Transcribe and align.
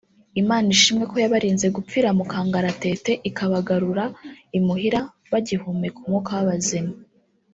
Imana 0.41 0.67
ishimwe 0.75 1.03
ko 1.11 1.15
yabarinze 1.23 1.67
gupfira 1.75 2.09
mu 2.17 2.25
kangaratete 2.31 3.11
ikabagarura 3.29 4.03
imuhira 4.57 4.99
bagihumeka 5.31 5.97
umwuka 6.01 6.31
w’abazima 6.37 6.93